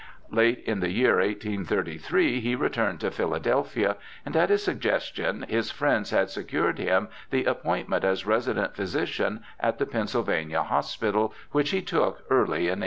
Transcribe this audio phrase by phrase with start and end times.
[0.31, 6.09] Late in the year 1833 he returned to Philadelphia, and at his suggestion his friends
[6.09, 12.23] had secured him the appointment as resident physician at the Pennsylvania Hospital, which he took
[12.33, 12.79] early in 1834.